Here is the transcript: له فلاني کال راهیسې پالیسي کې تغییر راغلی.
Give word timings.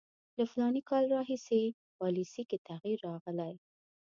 له 0.37 0.43
فلاني 0.51 0.81
کال 0.89 1.03
راهیسې 1.15 1.61
پالیسي 1.99 2.43
کې 2.49 2.57
تغییر 2.67 2.97
راغلی. 3.09 3.53